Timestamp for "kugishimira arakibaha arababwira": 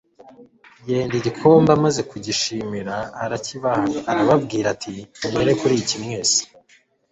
2.09-4.67